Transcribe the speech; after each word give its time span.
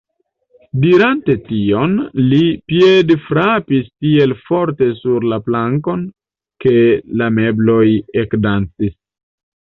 Dirante 0.83 1.33
tion, 1.49 1.91
li 2.31 2.39
piedfrapis 2.73 3.91
tiel 4.05 4.33
forte 4.49 4.89
sur 5.03 5.29
la 5.35 5.41
plankon, 5.51 6.03
ke 6.67 6.75
la 7.23 7.31
mebloj 7.39 7.87
ekdancis. 8.25 8.99